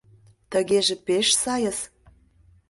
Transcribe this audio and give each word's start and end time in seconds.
Тыгеже 0.51 0.95
пеш 1.05 1.27
сайыс. 1.41 1.79